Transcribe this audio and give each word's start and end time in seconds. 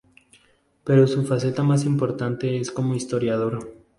Pero 0.83 1.05
su 1.05 1.23
faceta 1.27 1.61
más 1.61 1.85
importante 1.85 2.57
es 2.59 2.71
como 2.71 2.95
historiador. 2.95 3.75